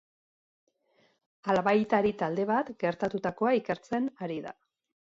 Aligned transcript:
Albaitari 1.53 2.15
talde 2.23 2.49
bat 2.55 2.75
gertatutakoa 2.87 3.55
ikertzen 3.63 4.13
ari 4.29 4.43
da. 4.49 4.61